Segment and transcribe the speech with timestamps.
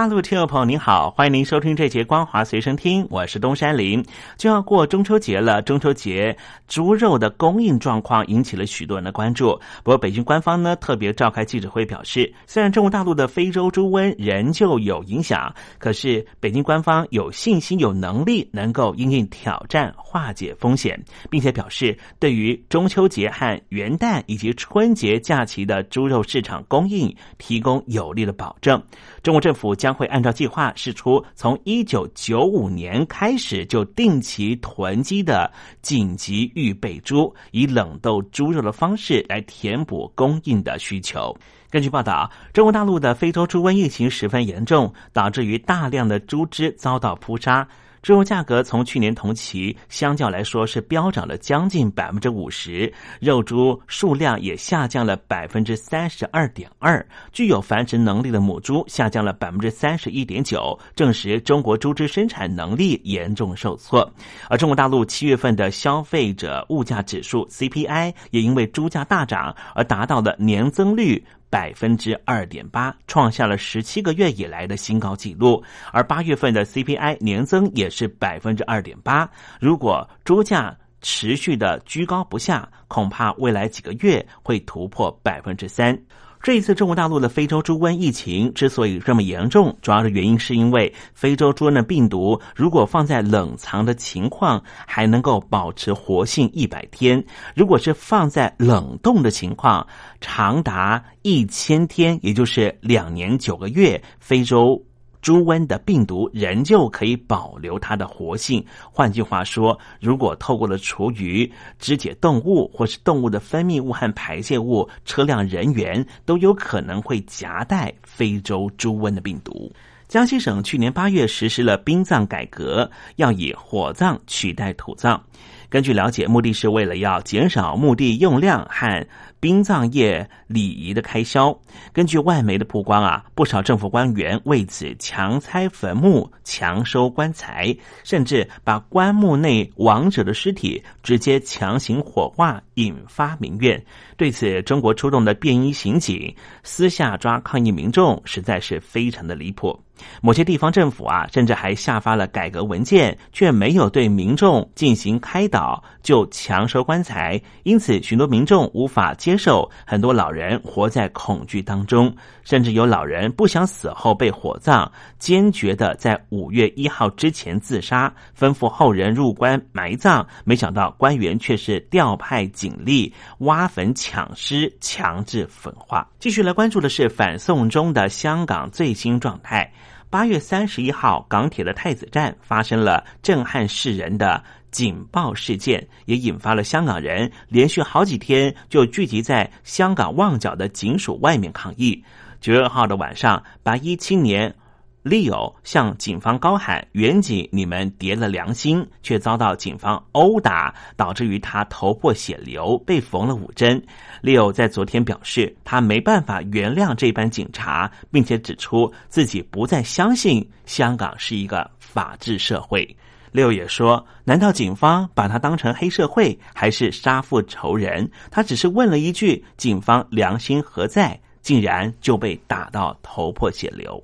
[0.00, 4.02] 大陆听众朋友您好，欢迎您收听这节光华随身听，我是东山林。
[4.38, 6.34] 就要过中秋节了，中秋节
[6.66, 9.60] 猪肉的供应状况引起了许多人的关注。
[9.84, 28.82] 不过，北京官方呢特别召开记者会表示，虽然中国大陆的非洲猪瘟仍旧有影响，可是北京官方有信心、有能力能够应应挑战、化解风险，并且表示对于中秋节和元旦以及春节假期的猪肉市场供应提供有力的保证。
[29.22, 35.50] 中国政府将会按照计划试出从一九九五年开始就定期囤积的
[35.82, 41.36] 紧急预备猪，以冷冻猪肉的方式来填补供应的需求。
[41.70, 47.66] 根据报道，中国大陆的非洲猪瘟疫情十分严重，导致于大量的猪只遭到扑杀。
[48.02, 64.10] 猪肉价格从去年同期相较来说是飙涨了将近百分之五十，肉猪数量也下降了百分之三十二点二，具有繁殖能力的母猪下降了百分之三十一点九，证实中国猪只生产能力严重受挫。
[64.48, 71.22] 而中国大陆七月份的消费者物价指数 CPI 也因为猪价大涨而达到了年增率。
[71.50, 75.62] 百分之二点八，创下了十七个月以来的新高纪录。
[75.92, 79.28] 而八月份的 CPI 年增也是百分之二点八。
[79.60, 85.98] 如果猪价持续的居高不下，恐怕未来几个月会突破百分之三。
[86.42, 97.20] 这一次中国大陆的非洲猪瘟疫情之所以这么严重，主要的原因是因为非洲猪瘟的病毒如果放在冷藏的情况，还能够保持活性一百天；
[97.54, 99.86] 如果是放在冷冻的情况，
[100.20, 104.02] 长达一千天，也就是两年九个月。
[104.18, 104.82] 非洲。
[105.22, 108.64] 猪瘟的病毒仍旧可以保留它的活性。
[108.90, 119.72] 换句话说，如果透过了厨余、肢解动物或是动物的分泌物和排泄物，车辆人员都有可能会夹带非洲猪瘟的病毒。
[120.08, 125.22] 江西省去年八月实施了殡葬改革，要以火葬取代土葬。
[125.70, 129.06] 根据了解，目的是为了要减少墓地用量和。
[129.40, 131.58] 殡葬业礼仪的开销，
[131.94, 143.82] 根据外媒的曝光啊，不少政府官员为此强拆坟墓、强收棺材，甚至把棺木内亡者的尸体直接强行火化，引发民怨。
[144.16, 149.78] 对此，中国出动的便衣刑警私下抓抗议民众，实在是非常的离谱。
[150.22, 157.38] 某些地方政府啊，甚至还下发了改革文件，却没有对民众进行开导，就强收棺材。
[157.64, 162.14] 因此，许多民众无法接受，很多老人活在恐惧当中，
[162.44, 170.26] 甚至有老人不想死后被火葬，坚决的在五月一号之前自杀，吩咐后人入棺埋葬。
[170.44, 176.08] 没想到官员却是调派警力挖坟抢尸，强制焚化。
[176.18, 179.72] 继续来关注的是反送中的香港最新状态。
[180.08, 192.02] 八月三十一号，港铁的太子站发生了震撼世人的警报事件，也引发了香港人连续好几天就聚集在香港旺角的警署外面抗议。
[192.40, 194.54] 九月二号的晚上，白衣青年。
[195.02, 203.82] Leo 向警方高喊：“远警，你们跌了良心！”却遭到警方殴打，导致于他头破血流，被缝了五针。
[204.22, 212.96] Leo 在昨天表示，他没办法原谅这班警察，并且指出自己不再相信香港是一个法治社会。
[213.32, 224.02] 六也说：“难道警方把他当成黑社会，还是杀父仇人？”他只是问了一句：“警方良心何在？”竟然就被打到头破血流。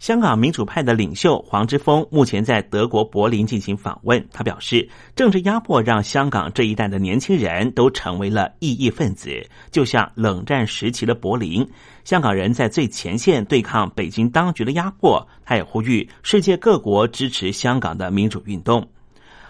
[0.00, 4.22] 香港民主派的领袖黄之锋目前在德国柏林进行访问。
[4.32, 4.86] 他表示，
[5.16, 9.30] 政治压迫让香港这一代的年轻人都成为了异议分子，
[9.70, 11.66] 就像冷战时期的柏林。
[12.04, 15.26] 香港人在最前线对抗北京当局的压迫。
[15.42, 18.86] 他也呼吁世界各国支持香港的民主运动。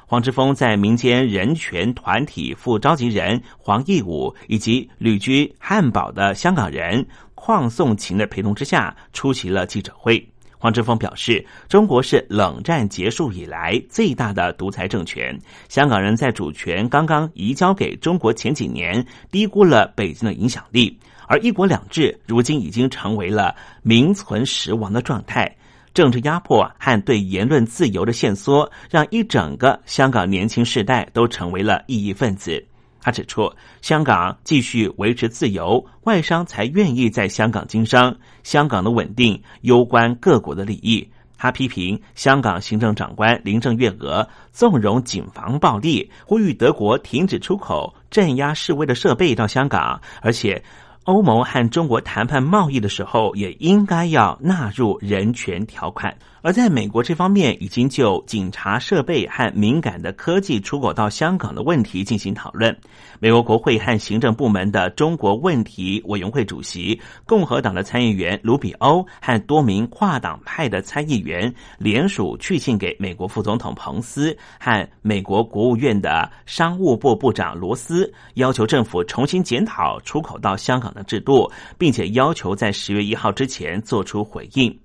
[0.06, 7.04] 黄之锋在民间人权团体副召集人黄义武以及旅居汉堡的香港人
[7.34, 10.24] 邝颂琴的陪同之下出席了记者会。
[10.64, 15.38] 黄之锋表示，中国是冷战结束以来最大的独裁政权。
[15.68, 25.54] 香港人在主权刚刚移交给中国前几年，低估了北京的影响力，而一国两制如今已经成为了名存实亡的状态。
[25.92, 32.64] 政治压迫和对言论自由的限缩，让一整个香港年轻世代都成为了异议分子。
[33.04, 33.52] 他指出，
[33.82, 38.16] 香港继续维持自由，外商才愿意在香港经商。
[38.42, 41.06] 香港的稳定攸关各国的利益。
[41.36, 50.64] 他批评香港行政长官林郑月娥纵容警方暴力，呼吁德国停止出口镇压示威的设备到香港，而且。
[51.04, 56.16] 欧盟和中国谈判贸易的时候，也应该要纳入人权条款。
[56.44, 62.76] 而在美国这方面，已经就警察设备和敏感的科技出口到香港的问题进行讨论。
[63.18, 84.78] 美国国会和行政部门的中国问题委员会主席、共和党的参议员卢比欧和多名跨党派的参议员联署去信给美国副总统彭斯和美国国务院的商务部部长罗斯，要求政府重新检讨出口到香港的制度，并且要求在十月一号之前做出回应。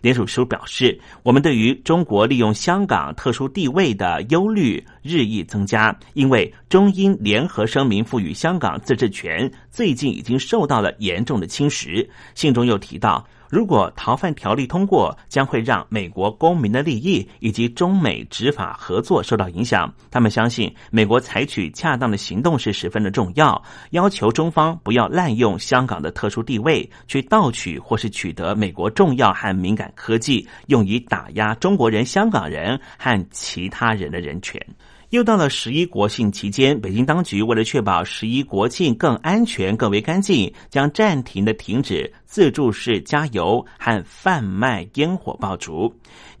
[0.00, 12.08] 联署书表示，我们对于中国利用香港特殊地位的忧虑日益增加，因为中英联合声明赋予香港自治权，最近已经受到了严重的侵蚀。
[12.34, 13.26] 信中又提到。
[13.50, 19.92] 如果逃犯条例通过，将会让美国公民的利益以及中美执法合作受到影响。
[20.08, 23.60] 他们相信美国采取恰当的行动是十分的重要，
[23.90, 34.64] 要求中方不要滥用香港的特殊地位，去盗取或是取得美国重要和敏感科技，用以打压中国人、香港人和其他人的人权。
[35.10, 45.92] 又到了十一国庆期间，北京当局为了确保十一国庆更安全、更为干净，将暂停的停止自助式加油和贩卖烟火爆竹。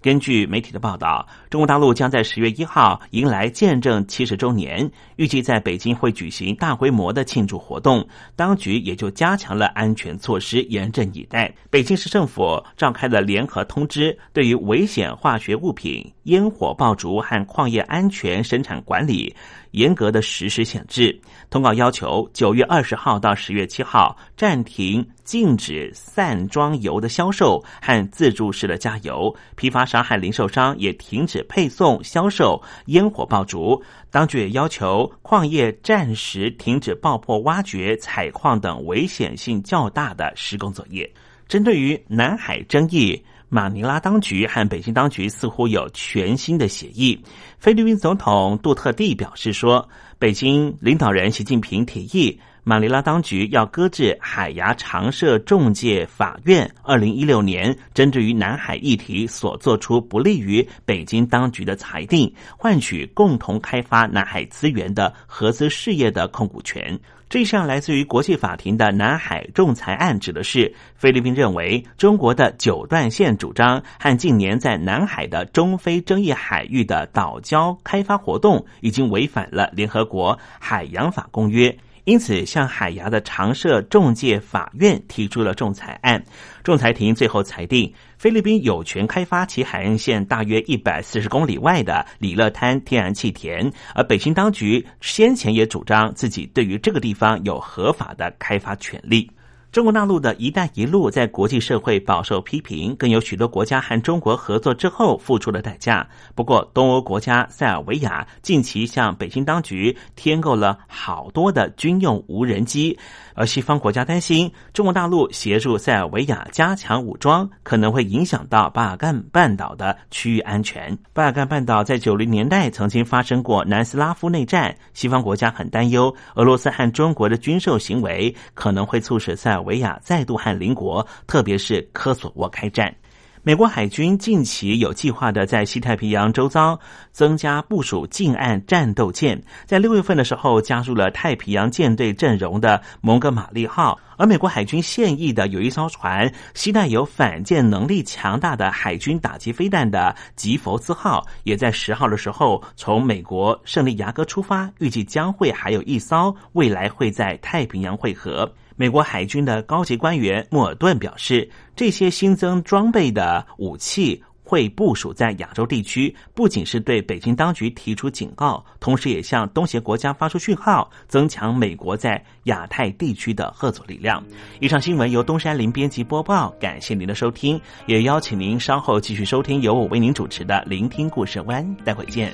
[0.02, 11.54] 根据媒体的报道，中国大陆将在十月一号迎来见证七十周年，预计在北京会举行大规模的庆祝活动，当局也就加强了安全措施，严阵以待。
[11.68, 19.36] 北京市政府召开了联合通知，对于危险化学物品、烟火爆竹和矿业安全生产管理。
[19.72, 21.18] 严格的实施限制。
[21.48, 29.34] 通告要求，九月二十号到十月七号暂停禁止散装油的销售和自助式的加油。
[29.56, 33.82] 批发商和零售商也停止配送、销售烟火爆竹。
[34.10, 41.10] 当局也要求矿业暂时停止爆破、挖掘、采矿等危险性较大的施工作业。
[41.48, 43.20] 针对于南海争议。
[43.50, 47.20] 马尼拉当局和北京当局似乎有全新的协议。
[47.58, 49.86] 菲律宾总统杜特地表示说，
[50.18, 66.96] 北京领导人习近平提议马尼拉当局要搁置海牙常设中介法院二零一六年针对于南海议题所做出不利于北京当局的裁定，换取共同开发南海资源的合资事业的控股权。
[67.28, 81.76] 这项来自于国际法庭的南海仲裁案，指的是菲律宾认为中国的九段线主张和近年在南海的中非争议海域的岛礁开发活动，已经违反了联合国海洋法公约。
[82.10, 86.20] 因此，向海牙的常设中介法院提出了仲裁案。
[86.64, 99.30] 仲裁庭最后裁定，菲律宾有权开发其海岸线大约一百四十公里外的里勒滩天然气田，而北京当局先前也主张自己对于这个地方有合法的开发权利。
[99.72, 106.04] 中国大陆的一带一路在国际社会饱受批评，更有许多国家和中国合作之后付出了代价。
[106.34, 112.98] 不过，东欧国家塞尔维亚近期向北京当局添购了好多的军用无人机。
[113.36, 120.98] 而西方国家担心，中国大陆协助塞尔维亚加强武装，可能会影响到巴尔干半岛的区域安全。
[121.12, 132.94] 巴尔干半岛在九零年代曾经发生过南斯拉夫内战，西方国家很担忧俄罗斯和中国的军售行为可能会促使塞维亚再度和邻国，特别是科索沃开战。
[133.42, 136.78] 美国海军近期有计划的在西太平洋周遭
[137.10, 158.52] 增加部署近岸战斗舰，在六月份的时候加入了太平洋舰队阵容的蒙哥马利号，而美国海军现役的有一艘船，携带有反舰能力强大的海军打击飞弹的吉佛斯号，也在十号的时候从美国圣利牙哥出发，预计将会还有一艘未来会在太平洋汇合。
[158.80, 161.46] 美国海军的高级官员莫尔顿表示，
[161.76, 174.24] 这些新增装备的武器会部署在亚洲地区，不仅是对北京当局提出警告，同时也向东协国家发出讯号，增强美国在亚太地区的合作力量。
[174.60, 182.32] 以上新闻由东山林编辑播报，感谢您的收听，也邀请您稍后继续收听由我为您主持的《聆听故事湾》，待会见。